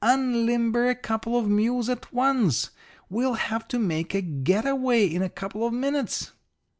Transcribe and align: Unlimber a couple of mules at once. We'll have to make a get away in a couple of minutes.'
Unlimber 0.03 0.89
a 0.89 0.95
couple 0.95 1.37
of 1.37 1.47
mules 1.47 1.87
at 1.87 2.11
once. 2.11 2.71
We'll 3.07 3.35
have 3.35 3.67
to 3.67 3.77
make 3.77 4.15
a 4.15 4.21
get 4.23 4.65
away 4.65 5.05
in 5.05 5.21
a 5.21 5.29
couple 5.29 5.63
of 5.67 5.73
minutes.' 5.73 6.31